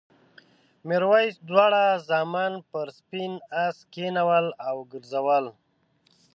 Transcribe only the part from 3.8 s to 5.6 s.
کېنول او وګرځول.